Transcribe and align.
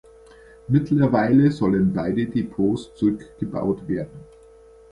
Mittlerweile 0.67 1.51
sollen 1.51 1.93
beide 1.93 2.25
Depots 2.25 2.91
zurückgebaut 2.95 3.87
werden. 3.87 4.21